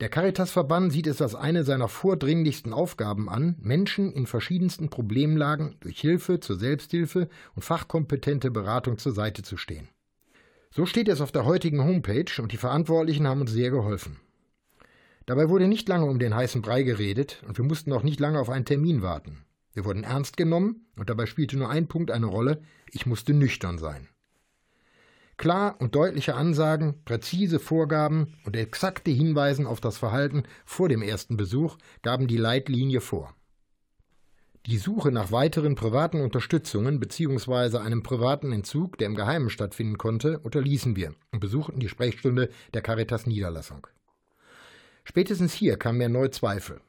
Der 0.01 0.09
Caritasverband 0.09 0.91
sieht 0.91 1.07
es 1.07 1.21
als 1.21 1.35
eine 1.35 1.63
seiner 1.63 1.87
vordringlichsten 1.87 2.73
Aufgaben 2.73 3.29
an, 3.29 3.55
Menschen 3.61 4.11
in 4.11 4.27
verschiedensten 4.27 4.89
Problemlagen 4.89 5.77
durch 5.79 6.01
Hilfe 6.01 6.41
zur 6.41 6.57
Selbsthilfe 6.57 7.29
und 7.55 7.63
fachkompetente 7.63 8.51
Beratung 8.51 8.97
zur 8.97 9.13
Seite 9.13 9.41
zu 9.41 9.55
stehen. 9.55 9.87
So 10.69 10.85
steht 10.85 11.07
es 11.07 11.21
auf 11.21 11.31
der 11.31 11.45
heutigen 11.45 11.81
Homepage 11.81 12.41
und 12.41 12.51
die 12.51 12.57
Verantwortlichen 12.57 13.25
haben 13.25 13.41
uns 13.41 13.51
sehr 13.51 13.71
geholfen. 13.71 14.19
Dabei 15.25 15.49
wurde 15.49 15.67
nicht 15.67 15.89
lange 15.89 16.05
um 16.05 16.19
den 16.19 16.35
heißen 16.35 16.61
Brei 16.61 16.83
geredet 16.83 17.43
und 17.47 17.57
wir 17.57 17.65
mussten 17.65 17.91
auch 17.93 18.03
nicht 18.03 18.19
lange 18.19 18.39
auf 18.39 18.49
einen 18.49 18.65
Termin 18.65 19.01
warten. 19.01 19.45
Wir 19.73 19.83
wurden 19.83 20.03
ernst 20.03 20.37
genommen 20.37 20.85
und 20.97 21.09
dabei 21.09 21.25
spielte 21.25 21.57
nur 21.57 21.69
ein 21.69 21.87
Punkt 21.87 22.11
eine 22.11 22.27
Rolle, 22.27 22.61
ich 22.91 23.05
musste 23.05 23.33
nüchtern 23.33 23.77
sein. 23.77 24.07
Klar 25.37 25.75
und 25.79 25.95
deutliche 25.95 26.35
Ansagen, 26.35 27.03
präzise 27.03 27.59
Vorgaben 27.59 28.37
und 28.45 28.55
exakte 28.55 29.11
Hinweisen 29.11 29.67
auf 29.67 29.81
das 29.81 29.97
Verhalten 29.97 30.43
vor 30.63 30.87
dem 30.87 31.01
ersten 31.01 31.35
Besuch 31.35 31.77
gaben 32.03 32.27
die 32.27 32.37
Leitlinie 32.37 33.01
vor. 33.01 33.35
Die 34.65 34.77
Suche 34.77 35.11
nach 35.11 35.31
weiteren 35.31 35.75
privaten 35.75 36.21
Unterstützungen 36.21 36.99
bzw. 36.99 37.77
einem 37.79 38.01
privaten 38.01 38.51
Entzug, 38.51 38.97
der 38.97 39.07
im 39.07 39.15
Geheimen 39.15 39.49
stattfinden 39.49 39.97
konnte, 39.97 40.39
unterließen 40.39 40.95
wir 40.95 41.13
und 41.31 41.39
besuchten 41.39 41.79
die 41.79 41.89
Sprechstunde 41.89 42.49
der 42.73 42.81
Caritas 42.81 43.27
Niederlassung. 43.27 43.85
Spätestens 45.05 45.53
hier 45.53 45.77
kamen 45.77 45.99
mir 45.99 46.09
neue 46.09 46.31
Zweifel. 46.31 46.81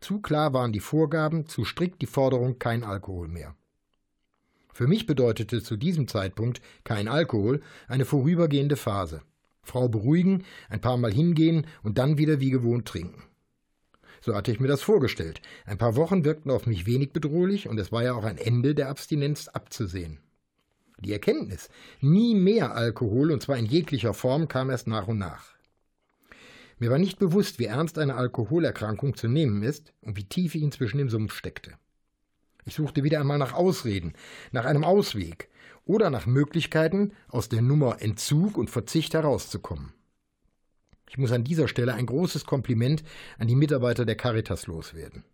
Zu 0.00 0.20
klar 0.20 0.54
waren 0.54 0.72
die 0.72 0.80
Vorgaben, 0.80 1.46
zu 1.46 1.64
strikt 1.64 2.00
die 2.00 2.06
Forderung 2.06 2.58
kein 2.58 2.84
Alkohol 2.84 3.28
mehr. 3.28 3.54
Für 4.72 4.86
mich 4.86 5.06
bedeutete 5.06 5.60
zu 5.60 5.76
diesem 5.76 6.06
Zeitpunkt 6.06 6.62
kein 6.84 7.08
Alkohol 7.08 7.60
eine 7.88 8.04
vorübergehende 8.04 8.76
Phase. 8.76 9.22
Frau 9.62 9.88
beruhigen, 9.88 10.44
ein 10.70 10.80
paar 10.80 10.96
Mal 10.96 11.12
hingehen 11.12 11.66
und 11.82 11.98
dann 11.98 12.16
wieder 12.16 12.38
wie 12.38 12.50
gewohnt 12.50 12.86
trinken. 12.86 13.24
So 14.20 14.36
hatte 14.36 14.52
ich 14.52 14.60
mir 14.60 14.68
das 14.68 14.82
vorgestellt. 14.82 15.42
Ein 15.66 15.78
paar 15.78 15.96
Wochen 15.96 16.24
wirkten 16.24 16.52
auf 16.52 16.66
mich 16.66 16.86
wenig 16.86 17.12
bedrohlich 17.12 17.68
und 17.68 17.78
es 17.78 17.90
war 17.90 18.04
ja 18.04 18.14
auch 18.14 18.24
ein 18.24 18.38
Ende 18.38 18.76
der 18.76 18.88
Abstinenz 18.88 19.48
abzusehen. 19.48 20.20
Die 21.00 21.12
Erkenntnis, 21.12 21.68
nie 22.00 22.34
mehr 22.34 22.74
Alkohol, 22.74 23.32
und 23.32 23.42
zwar 23.42 23.56
in 23.56 23.66
jeglicher 23.66 24.14
Form, 24.14 24.46
kam 24.46 24.70
erst 24.70 24.86
nach 24.86 25.08
und 25.08 25.18
nach. 25.18 25.57
Mir 26.78 26.90
war 26.90 26.98
nicht 26.98 27.18
bewusst, 27.18 27.58
wie 27.58 27.64
ernst 27.64 27.98
eine 27.98 28.14
Alkoholerkrankung 28.14 29.16
zu 29.16 29.28
nehmen 29.28 29.62
ist 29.62 29.92
und 30.00 30.16
wie 30.16 30.24
tief 30.24 30.54
ich 30.54 30.62
inzwischen 30.62 31.00
im 31.00 31.10
Sumpf 31.10 31.34
steckte. 31.34 31.72
Ich 32.64 32.74
suchte 32.74 33.02
wieder 33.02 33.20
einmal 33.20 33.38
nach 33.38 33.54
Ausreden, 33.54 34.12
nach 34.52 34.64
einem 34.64 34.84
Ausweg 34.84 35.48
oder 35.84 36.10
nach 36.10 36.26
Möglichkeiten, 36.26 37.12
aus 37.28 37.48
der 37.48 37.62
Nummer 37.62 38.00
Entzug 38.02 38.58
und 38.58 38.70
Verzicht 38.70 39.14
herauszukommen. 39.14 39.94
Ich 41.08 41.16
muss 41.16 41.32
an 41.32 41.44
dieser 41.44 41.66
Stelle 41.66 41.94
ein 41.94 42.06
großes 42.06 42.44
Kompliment 42.44 43.02
an 43.38 43.48
die 43.48 43.56
Mitarbeiter 43.56 44.04
der 44.04 44.16
Caritas 44.16 44.66
loswerden. 44.66 45.24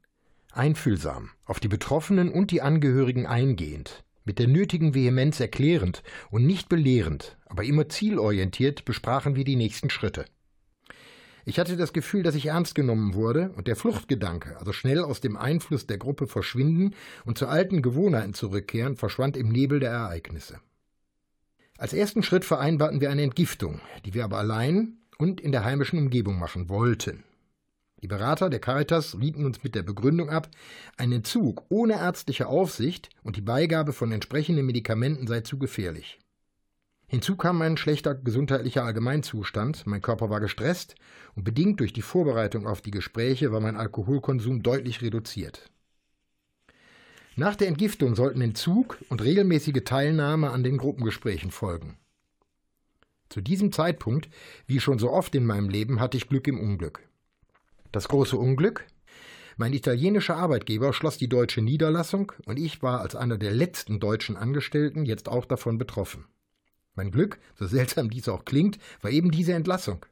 Einfühlsam, 0.53 1.31
auf 1.45 1.59
die 1.59 1.69
Betroffenen 1.69 2.31
und 2.31 2.53
die 2.53 2.63
Angehörigen 2.63 3.27
eingehend, 3.27 4.05
mit 4.25 4.39
der 4.39 4.47
nötigen 4.47 4.95
Vehemenz 4.95 5.41
erklärend 5.41 6.05
und 6.31 6.47
nicht 6.47 6.69
belehrend, 6.69 7.37
aber 7.47 7.65
immer 7.65 7.89
zielorientiert 7.89 8.85
besprachen 8.85 9.35
wir 9.35 9.45
die 9.45 9.57
nächsten 9.57 9.91
Schritte. 9.91 10.25
Ich 11.47 11.59
hatte 11.59 11.77
das 11.77 11.93
Gefühl, 11.93 12.23
dass 12.23 12.35
ich 12.35 12.47
ernst 12.47 12.75
genommen 12.75 13.15
wurde 13.15 13.51
und 13.57 13.67
der 13.67 13.77
Fluchtgedanke, 13.77 14.57
also 14.59 14.73
schnell 14.73 15.01
aus 15.01 15.21
dem 15.21 15.37
Einfluss 15.37 15.87
der 15.87 15.99
Gruppe 15.99 16.27
verschwinden 16.27 16.95
und 17.27 17.37
zu 17.37 17.47
alten 17.49 17.83
Gewohnheiten 17.83 18.33
zurückkehren, 18.33 18.97
verschwand 18.97 19.37
im 19.37 19.51
Nebel 19.51 19.79
der 19.79 19.91
Ereignisse. 19.91 20.61
Als 21.77 21.93
ersten 21.93 22.23
Schritt 22.23 22.45
vereinbarten 22.45 23.01
wir 23.01 23.11
eine 23.11 23.23
Entgiftung, 23.23 23.81
die 24.07 24.15
wir 24.15 24.25
aber 24.25 24.39
allein 24.39 24.99
und 25.19 25.41
in 25.41 25.53
der 25.53 25.65
heimischen 25.65 25.99
Umgebung 25.99 26.39
machen 26.39 26.69
wollten. 26.69 27.25
Die 28.03 28.09
Berater 28.09 28.49
der 28.49 28.61
Caritas 28.61 29.19
rieten 29.19 29.45
uns 29.45 29.65
mit 29.65 29.75
der 29.75 29.83
Begründung 29.83 30.31
ab, 30.31 30.49
ein 30.97 31.13
Entzug 31.13 31.65
ohne 31.69 31.95
ärztliche 31.95 32.47
Aufsicht 32.47 33.11
und 33.23 33.37
die 33.37 33.41
Beigabe 33.41 33.93
von 33.93 34.13
entsprechenden 34.13 34.67
Medikamenten 34.67 35.27
sei 35.27 35.41
zu 35.41 35.59
gefährlich. 35.59 36.19
Hinzu 37.15 37.37
kam 37.37 37.63
ein 37.63 37.77
schlechter 37.77 38.13
gesundheitlicher 38.17 38.85
Allgemeinzustand, 38.85 39.87
mein 39.87 40.03
Körper 40.03 40.31
war 40.31 40.41
gestresst 40.41 40.97
und 41.37 41.45
bedingt 41.45 41.79
durch 41.79 41.93
die 41.93 42.03
Vorbereitung 42.03 42.67
auf 42.67 42.81
die 42.81 42.91
Gespräche 42.91 43.53
war 43.53 43.61
mein 43.61 43.77
Alkoholkonsum 43.77 44.65
deutlich 44.65 45.01
reduziert. 45.01 45.71
Nach 47.37 47.55
der 47.55 47.69
Entgiftung 47.69 48.17
sollten 48.17 48.41
Entzug 48.41 48.99
und 49.11 49.23
regelmäßige 49.23 49.85
Teilnahme 49.85 50.51
an 50.51 50.65
den 50.65 50.77
Gruppengesprächen 50.77 51.53
folgen. 51.53 51.99
Zu 53.29 53.41
diesem 53.41 53.71
Zeitpunkt, 53.71 54.29
wie 54.67 54.81
schon 54.81 54.99
so 54.99 55.13
oft 55.13 55.37
in 55.37 55.47
meinem 55.47 55.69
Leben, 55.69 56.01
hatte 56.01 56.17
ich 56.17 56.29
Glück 56.29 56.49
im 56.49 56.59
Unglück. 56.59 56.99
Das 57.93 58.09
große 58.09 58.37
Unglück? 58.37 58.87
Mein 59.57 59.73
italienischer 59.73 60.37
Arbeitgeber 60.37 60.93
schloss 60.93 61.17
die 61.17 61.29
deutsche 61.29 61.63
Niederlassung 61.63 62.33
und 62.47 62.59
ich 62.59 62.83
war 62.83 63.03
als 63.03 63.15
einer 63.15 63.39
der 63.39 63.53
letzten 63.53 64.01
deutschen 64.01 64.37
Angestellten 64.37 65.07
jetzt 65.07 65.29
auch 65.29 65.45
davon 65.45 65.79
betroffen. 65.79 66.25
Mein 66.95 67.11
Glück, 67.11 67.39
so 67.55 67.67
seltsam 67.67 68.11
dies 68.11 68.29
auch 68.29 68.45
klingt, 68.45 68.79
war 69.03 69.11
eben 69.11 69.31
diese 69.31 69.53
Entlassung. 69.53 70.05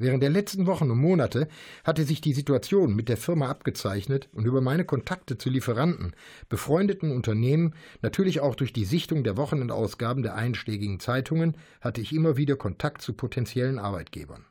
Während 0.00 0.22
der 0.22 0.30
letzten 0.30 0.66
Wochen 0.66 0.90
und 0.90 0.98
Monate 0.98 1.46
hatte 1.84 2.04
sich 2.04 2.22
die 2.22 2.32
Situation 2.32 2.96
mit 2.96 3.10
der 3.10 3.18
Firma 3.18 3.50
abgezeichnet 3.50 4.30
und 4.32 4.46
über 4.46 4.62
meine 4.62 4.86
Kontakte 4.86 5.36
zu 5.36 5.50
Lieferanten, 5.50 6.14
befreundeten 6.48 7.10
Unternehmen, 7.10 7.74
natürlich 8.00 8.40
auch 8.40 8.54
durch 8.54 8.72
die 8.72 8.86
Sichtung 8.86 9.24
der 9.24 9.36
Wochenendausgaben 9.36 10.22
der 10.22 10.36
einschlägigen 10.36 11.00
Zeitungen, 11.00 11.54
hatte 11.82 12.00
ich 12.00 12.14
immer 12.14 12.38
wieder 12.38 12.56
Kontakt 12.56 13.02
zu 13.02 13.12
potenziellen 13.12 13.78
Arbeitgebern. 13.78 14.46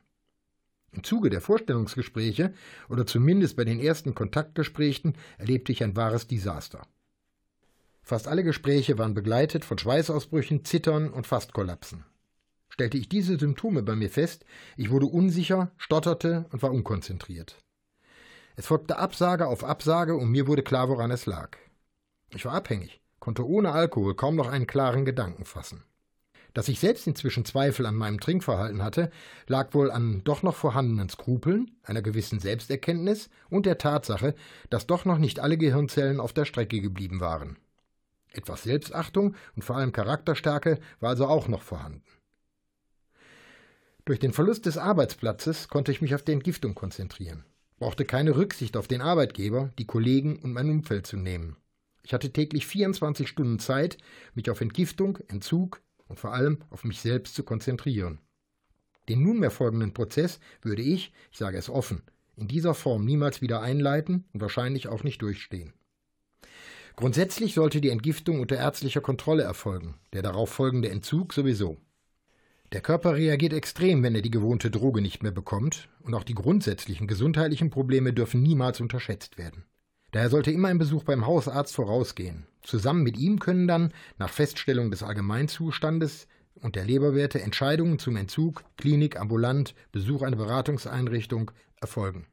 Im 0.92 1.02
Zuge 1.02 1.30
der 1.30 1.40
Vorstellungsgespräche 1.40 2.54
oder 2.88 3.04
zumindest 3.04 3.56
bei 3.56 3.64
den 3.64 3.80
ersten 3.80 4.14
Kontaktgesprächen 4.14 5.14
erlebte 5.36 5.72
ich 5.72 5.82
ein 5.82 5.96
wahres 5.96 6.28
Desaster. 6.28 6.86
Fast 8.02 8.28
alle 8.28 8.42
Gespräche 8.42 8.98
waren 8.98 9.14
begleitet 9.14 9.64
von 9.64 9.78
Schweißausbrüchen, 9.78 10.64
Zittern 10.64 11.10
und 11.10 11.26
Fastkollapsen. 11.26 12.04
Stellte 12.68 12.98
ich 12.98 13.08
diese 13.08 13.38
Symptome 13.38 13.82
bei 13.82 13.94
mir 13.96 14.10
fest, 14.10 14.44
ich 14.76 14.90
wurde 14.90 15.06
unsicher, 15.06 15.72
stotterte 15.76 16.46
und 16.50 16.62
war 16.62 16.70
unkonzentriert. 16.70 17.56
Es 18.56 18.66
folgte 18.66 18.98
Absage 18.98 19.46
auf 19.46 19.64
Absage 19.64 20.16
und 20.16 20.30
mir 20.30 20.46
wurde 20.46 20.62
klar, 20.62 20.88
woran 20.88 21.10
es 21.10 21.26
lag. 21.26 21.56
Ich 22.34 22.44
war 22.44 22.52
abhängig, 22.52 23.00
konnte 23.18 23.46
ohne 23.46 23.72
Alkohol 23.72 24.14
kaum 24.14 24.36
noch 24.36 24.48
einen 24.48 24.66
klaren 24.66 25.04
Gedanken 25.04 25.44
fassen. 25.44 25.82
Dass 26.54 26.68
ich 26.68 26.80
selbst 26.80 27.06
inzwischen 27.06 27.44
Zweifel 27.44 27.86
an 27.86 27.94
meinem 27.94 28.18
Trinkverhalten 28.18 28.82
hatte, 28.82 29.10
lag 29.46 29.72
wohl 29.72 29.90
an 29.90 30.22
doch 30.24 30.42
noch 30.42 30.56
vorhandenen 30.56 31.08
Skrupeln, 31.08 31.70
einer 31.84 32.02
gewissen 32.02 32.40
Selbsterkenntnis 32.40 33.30
und 33.48 33.66
der 33.66 33.78
Tatsache, 33.78 34.34
dass 34.68 34.86
doch 34.86 35.04
noch 35.04 35.18
nicht 35.18 35.38
alle 35.38 35.58
Gehirnzellen 35.58 36.18
auf 36.18 36.32
der 36.32 36.44
Strecke 36.44 36.80
geblieben 36.80 37.20
waren. 37.20 37.56
Etwas 38.32 38.62
Selbstachtung 38.62 39.34
und 39.56 39.62
vor 39.62 39.76
allem 39.76 39.92
Charakterstärke 39.92 40.78
war 41.00 41.10
also 41.10 41.26
auch 41.26 41.48
noch 41.48 41.62
vorhanden. 41.62 42.02
Durch 44.04 44.18
den 44.18 44.32
Verlust 44.32 44.66
des 44.66 44.78
Arbeitsplatzes 44.78 45.68
konnte 45.68 45.92
ich 45.92 46.00
mich 46.00 46.14
auf 46.14 46.22
die 46.22 46.32
Entgiftung 46.32 46.74
konzentrieren, 46.74 47.44
brauchte 47.78 48.04
keine 48.04 48.36
Rücksicht 48.36 48.76
auf 48.76 48.88
den 48.88 49.02
Arbeitgeber, 49.02 49.72
die 49.78 49.86
Kollegen 49.86 50.38
und 50.38 50.52
mein 50.52 50.70
Umfeld 50.70 51.06
zu 51.06 51.16
nehmen. 51.16 51.56
Ich 52.02 52.14
hatte 52.14 52.32
täglich 52.32 52.66
24 52.66 53.28
Stunden 53.28 53.58
Zeit, 53.58 53.98
mich 54.34 54.50
auf 54.50 54.60
Entgiftung, 54.60 55.18
Entzug, 55.28 55.82
und 56.08 56.18
vor 56.18 56.34
allem 56.34 56.58
auf 56.70 56.82
mich 56.82 57.00
selbst 57.00 57.36
zu 57.36 57.44
konzentrieren. 57.44 58.18
Den 59.08 59.22
nunmehr 59.22 59.50
folgenden 59.50 59.94
Prozess 59.94 60.40
würde 60.60 60.82
ich, 60.82 61.12
ich 61.30 61.38
sage 61.38 61.56
es 61.56 61.70
offen, 61.70 62.02
in 62.36 62.48
dieser 62.48 62.74
Form 62.74 63.04
niemals 63.04 63.40
wieder 63.42 63.60
einleiten 63.60 64.24
und 64.32 64.40
wahrscheinlich 64.40 64.88
auch 64.88 65.04
nicht 65.04 65.22
durchstehen. 65.22 65.72
Grundsätzlich 67.00 67.54
sollte 67.54 67.80
die 67.80 67.88
Entgiftung 67.88 68.40
unter 68.40 68.56
ärztlicher 68.56 69.00
Kontrolle 69.00 69.42
erfolgen, 69.42 69.94
der 70.12 70.20
darauf 70.20 70.50
folgende 70.50 70.90
Entzug 70.90 71.32
sowieso. 71.32 71.78
Der 72.72 72.82
Körper 72.82 73.14
reagiert 73.14 73.54
extrem, 73.54 74.02
wenn 74.02 74.14
er 74.14 74.20
die 74.20 74.30
gewohnte 74.30 74.70
Droge 74.70 75.00
nicht 75.00 75.22
mehr 75.22 75.32
bekommt, 75.32 75.88
und 76.02 76.12
auch 76.12 76.24
die 76.24 76.34
grundsätzlichen 76.34 77.06
gesundheitlichen 77.06 77.70
Probleme 77.70 78.12
dürfen 78.12 78.42
niemals 78.42 78.82
unterschätzt 78.82 79.38
werden. 79.38 79.64
Daher 80.10 80.28
sollte 80.28 80.50
immer 80.50 80.68
ein 80.68 80.76
Besuch 80.76 81.04
beim 81.04 81.26
Hausarzt 81.26 81.74
vorausgehen. 81.74 82.46
Zusammen 82.60 83.02
mit 83.02 83.16
ihm 83.16 83.38
können 83.38 83.66
dann, 83.66 83.94
nach 84.18 84.28
Feststellung 84.28 84.90
des 84.90 85.02
Allgemeinzustandes 85.02 86.28
und 86.60 86.76
der 86.76 86.84
Leberwerte, 86.84 87.40
Entscheidungen 87.40 87.98
zum 87.98 88.14
Entzug, 88.16 88.62
Klinik, 88.76 89.18
ambulant, 89.18 89.74
Besuch 89.90 90.20
einer 90.20 90.36
Beratungseinrichtung 90.36 91.50
erfolgen. 91.80 92.26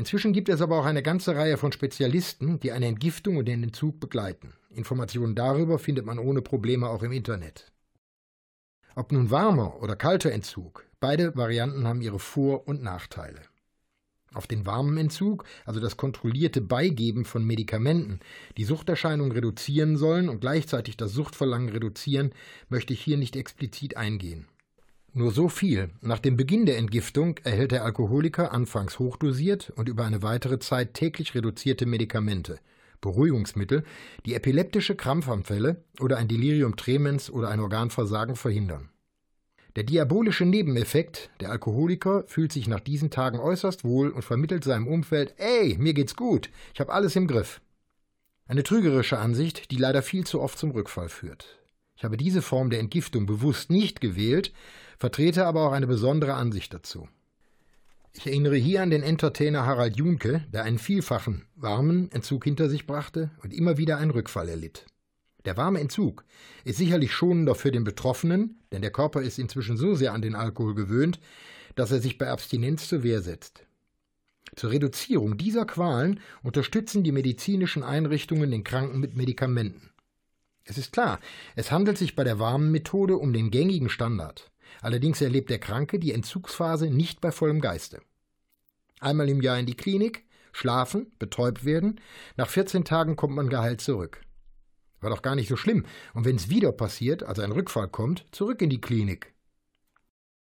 Inzwischen 0.00 0.32
gibt 0.32 0.48
es 0.48 0.62
aber 0.62 0.80
auch 0.80 0.86
eine 0.86 1.02
ganze 1.02 1.36
Reihe 1.36 1.58
von 1.58 1.72
Spezialisten, 1.72 2.58
die 2.58 2.72
eine 2.72 2.86
Entgiftung 2.86 3.36
und 3.36 3.44
den 3.44 3.62
Entzug 3.62 4.00
begleiten. 4.00 4.54
Informationen 4.70 5.34
darüber 5.34 5.78
findet 5.78 6.06
man 6.06 6.18
ohne 6.18 6.40
Probleme 6.40 6.88
auch 6.88 7.02
im 7.02 7.12
Internet. 7.12 7.70
Ob 8.94 9.12
nun 9.12 9.30
warmer 9.30 9.82
oder 9.82 9.96
kalter 9.96 10.32
Entzug, 10.32 10.86
beide 11.00 11.36
Varianten 11.36 11.86
haben 11.86 12.00
ihre 12.00 12.18
Vor- 12.18 12.66
und 12.66 12.82
Nachteile. 12.82 13.42
Auf 14.32 14.46
den 14.46 14.64
warmen 14.64 14.96
Entzug, 14.96 15.44
also 15.66 15.80
das 15.80 15.98
kontrollierte 15.98 16.62
Beigeben 16.62 17.26
von 17.26 17.44
Medikamenten, 17.44 18.20
die 18.56 18.64
Suchterscheinungen 18.64 19.32
reduzieren 19.32 19.98
sollen 19.98 20.30
und 20.30 20.40
gleichzeitig 20.40 20.96
das 20.96 21.12
Suchtverlangen 21.12 21.68
reduzieren, 21.68 22.32
möchte 22.70 22.94
ich 22.94 23.02
hier 23.02 23.18
nicht 23.18 23.36
explizit 23.36 23.98
eingehen. 23.98 24.48
Nur 25.12 25.32
so 25.32 25.48
viel. 25.48 25.90
Nach 26.02 26.20
dem 26.20 26.36
Beginn 26.36 26.66
der 26.66 26.78
Entgiftung 26.78 27.38
erhält 27.42 27.72
der 27.72 27.84
Alkoholiker 27.84 28.52
anfangs 28.52 29.00
hochdosiert 29.00 29.70
und 29.74 29.88
über 29.88 30.04
eine 30.04 30.22
weitere 30.22 30.60
Zeit 30.60 30.94
täglich 30.94 31.34
reduzierte 31.34 31.84
Medikamente, 31.84 32.60
Beruhigungsmittel, 33.00 33.82
die 34.24 34.34
epileptische 34.34 34.94
Krampfanfälle 34.94 35.82
oder 35.98 36.16
ein 36.16 36.28
Delirium 36.28 36.76
tremens 36.76 37.28
oder 37.28 37.48
ein 37.48 37.58
Organversagen 37.58 38.36
verhindern. 38.36 38.88
Der 39.74 39.82
diabolische 39.82 40.44
Nebeneffekt, 40.44 41.30
der 41.40 41.50
Alkoholiker 41.50 42.22
fühlt 42.28 42.52
sich 42.52 42.68
nach 42.68 42.80
diesen 42.80 43.10
Tagen 43.10 43.40
äußerst 43.40 43.82
wohl 43.82 44.10
und 44.10 44.22
vermittelt 44.22 44.62
seinem 44.62 44.86
Umfeld, 44.86 45.34
ey, 45.38 45.76
mir 45.78 45.94
geht's 45.94 46.14
gut, 46.14 46.50
ich 46.72 46.78
habe 46.78 46.92
alles 46.92 47.16
im 47.16 47.26
Griff. 47.26 47.60
Eine 48.46 48.62
trügerische 48.62 49.18
Ansicht, 49.18 49.72
die 49.72 49.76
leider 49.76 50.02
viel 50.02 50.24
zu 50.24 50.40
oft 50.40 50.58
zum 50.58 50.70
Rückfall 50.70 51.08
führt. 51.08 51.58
Ich 51.96 52.04
habe 52.04 52.16
diese 52.16 52.42
Form 52.42 52.70
der 52.70 52.80
Entgiftung 52.80 53.26
bewusst 53.26 53.70
nicht 53.70 54.00
gewählt, 54.00 54.52
vertrete 55.00 55.46
aber 55.46 55.66
auch 55.66 55.72
eine 55.72 55.86
besondere 55.86 56.34
Ansicht 56.34 56.74
dazu. 56.74 57.08
Ich 58.12 58.26
erinnere 58.26 58.56
hier 58.56 58.82
an 58.82 58.90
den 58.90 59.02
Entertainer 59.02 59.64
Harald 59.64 59.96
Junke, 59.96 60.44
der 60.52 60.64
einen 60.64 60.78
vielfachen 60.78 61.46
warmen 61.56 62.12
Entzug 62.12 62.44
hinter 62.44 62.68
sich 62.68 62.86
brachte 62.86 63.30
und 63.42 63.54
immer 63.54 63.78
wieder 63.78 63.96
einen 63.96 64.10
Rückfall 64.10 64.48
erlitt. 64.48 64.84
Der 65.46 65.56
warme 65.56 65.80
Entzug 65.80 66.24
ist 66.64 66.76
sicherlich 66.76 67.12
schonender 67.12 67.54
für 67.54 67.70
den 67.70 67.82
Betroffenen, 67.82 68.60
denn 68.72 68.82
der 68.82 68.90
Körper 68.90 69.22
ist 69.22 69.38
inzwischen 69.38 69.78
so 69.78 69.94
sehr 69.94 70.12
an 70.12 70.20
den 70.20 70.34
Alkohol 70.34 70.74
gewöhnt, 70.74 71.18
dass 71.76 71.92
er 71.92 72.00
sich 72.00 72.18
bei 72.18 72.28
Abstinenz 72.28 72.86
zur 72.86 73.02
Wehr 73.02 73.22
setzt. 73.22 73.64
Zur 74.54 74.70
Reduzierung 74.70 75.38
dieser 75.38 75.64
Qualen 75.64 76.20
unterstützen 76.42 77.04
die 77.04 77.12
medizinischen 77.12 77.84
Einrichtungen 77.84 78.50
den 78.50 78.64
Kranken 78.64 79.00
mit 79.00 79.16
Medikamenten. 79.16 79.90
Es 80.64 80.76
ist 80.76 80.92
klar, 80.92 81.20
es 81.56 81.72
handelt 81.72 81.96
sich 81.96 82.14
bei 82.16 82.24
der 82.24 82.38
warmen 82.38 82.70
Methode 82.70 83.16
um 83.16 83.32
den 83.32 83.50
gängigen 83.50 83.88
Standard. 83.88 84.50
Allerdings 84.80 85.20
erlebt 85.20 85.50
der 85.50 85.58
Kranke 85.58 85.98
die 85.98 86.12
Entzugsphase 86.12 86.90
nicht 86.90 87.20
bei 87.20 87.32
vollem 87.32 87.60
Geiste. 87.60 88.00
Einmal 89.00 89.28
im 89.28 89.40
Jahr 89.40 89.58
in 89.58 89.66
die 89.66 89.76
Klinik, 89.76 90.24
schlafen, 90.52 91.12
betäubt 91.18 91.64
werden, 91.64 92.00
nach 92.36 92.48
14 92.48 92.84
Tagen 92.84 93.16
kommt 93.16 93.34
man 93.34 93.48
geheilt 93.48 93.80
zurück. 93.80 94.22
War 95.00 95.10
doch 95.10 95.22
gar 95.22 95.34
nicht 95.34 95.48
so 95.48 95.56
schlimm. 95.56 95.86
Und 96.12 96.24
wenn 96.24 96.36
es 96.36 96.50
wieder 96.50 96.72
passiert, 96.72 97.22
also 97.22 97.42
ein 97.42 97.52
Rückfall 97.52 97.88
kommt, 97.88 98.26
zurück 98.32 98.60
in 98.60 98.70
die 98.70 98.80
Klinik. 98.80 99.32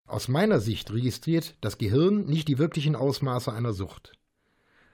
Aus 0.05 0.27
meiner 0.27 0.60
Sicht 0.60 0.91
registriert 0.91 1.55
das 1.62 1.79
Gehirn 1.79 2.25
nicht 2.25 2.48
die 2.48 2.60
wirklichen 2.60 2.96
Ausmaße 2.96 3.51
einer 3.51 3.74
Sucht. 3.74 4.12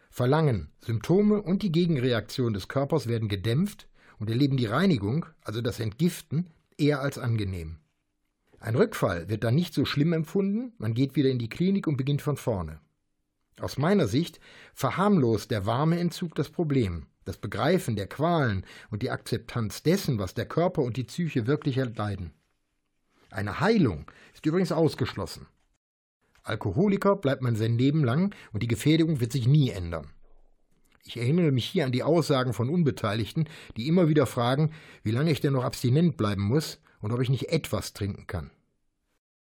Verlangen, 0.09 0.71
Symptome 0.79 1.41
und 1.41 1.63
die 1.63 1.71
Gegenreaktion 1.71 2.53
des 2.53 2.69
Körpers 2.69 3.07
werden 3.07 3.27
gedämpft 3.27 3.87
und 4.19 4.29
erleben 4.29 4.55
die 4.55 4.65
Reinigung, 4.65 5.25
also 5.41 5.61
das 5.61 5.79
Entgiften, 5.79 6.49
eher 6.77 7.01
als 7.01 7.17
angenehm. 7.17 7.80
Ein 8.61 8.75
Rückfall 8.75 9.27
wird 9.27 9.43
dann 9.43 9.55
nicht 9.55 9.73
so 9.73 9.85
schlimm 9.85 10.13
empfunden, 10.13 10.73
man 10.77 10.93
geht 10.93 11.15
wieder 11.15 11.31
in 11.31 11.39
die 11.39 11.49
Klinik 11.49 11.87
und 11.87 11.97
beginnt 11.97 12.21
von 12.21 12.37
vorne. 12.37 12.79
Aus 13.59 13.79
meiner 13.79 14.07
Sicht 14.07 14.39
verharmlost 14.75 15.49
der 15.49 15.65
warme 15.65 15.99
Entzug 15.99 16.35
das 16.35 16.49
Problem, 16.49 17.07
das 17.25 17.37
Begreifen 17.37 17.95
der 17.95 18.05
Qualen 18.05 18.63
und 18.91 19.01
die 19.01 19.09
Akzeptanz 19.09 19.81
dessen, 19.81 20.19
was 20.19 20.35
der 20.35 20.45
Körper 20.45 20.83
und 20.83 20.95
die 20.95 21.05
Psyche 21.05 21.47
wirklich 21.47 21.77
erleiden. 21.77 22.33
Eine 23.31 23.61
Heilung 23.61 24.05
ist 24.35 24.45
übrigens 24.45 24.71
ausgeschlossen. 24.71 25.47
Alkoholiker 26.43 27.15
bleibt 27.15 27.41
man 27.41 27.55
sein 27.55 27.79
Leben 27.79 28.03
lang 28.03 28.35
und 28.53 28.61
die 28.61 28.67
Gefährdung 28.67 29.19
wird 29.19 29.31
sich 29.31 29.47
nie 29.47 29.71
ändern. 29.71 30.11
Ich 31.03 31.17
erinnere 31.17 31.51
mich 31.51 31.65
hier 31.65 31.85
an 31.85 31.91
die 31.91 32.03
Aussagen 32.03 32.53
von 32.53 32.69
Unbeteiligten, 32.69 33.49
die 33.75 33.87
immer 33.87 34.07
wieder 34.07 34.27
fragen, 34.27 34.71
wie 35.01 35.11
lange 35.11 35.31
ich 35.31 35.41
denn 35.41 35.53
noch 35.53 35.63
abstinent 35.63 36.15
bleiben 36.15 36.43
muss 36.43 36.79
und 37.01 37.11
ob 37.11 37.21
ich 37.21 37.29
nicht 37.29 37.49
etwas 37.49 37.93
trinken 37.93 38.27
kann. 38.27 38.51